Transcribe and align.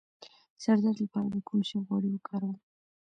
د 0.55 0.57
سر 0.63 0.77
درد 0.83 0.97
لپاره 1.03 1.27
د 1.31 1.37
کوم 1.47 1.59
شي 1.67 1.77
غوړي 1.87 2.09
وکاروم؟ 2.11 2.57